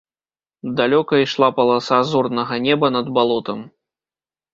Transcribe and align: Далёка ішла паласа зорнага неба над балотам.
Далёка 0.77 1.19
ішла 1.25 1.49
паласа 1.59 1.99
зорнага 2.13 2.57
неба 2.69 2.87
над 2.95 3.13
балотам. 3.19 3.59